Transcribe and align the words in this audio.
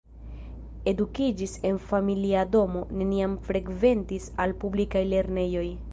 Edukiĝis 0.91 1.53
en 1.71 1.77
familia 1.91 2.47
domo, 2.55 2.83
neniam 3.03 3.37
frekventis 3.51 4.29
al 4.47 4.57
publikaj 4.65 5.09
lernejoj. 5.15 5.67